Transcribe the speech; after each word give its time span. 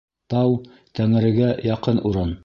Тау— 0.33 0.53
Тәңрегә 0.99 1.51
яҡын 1.71 2.03
урын 2.13 2.35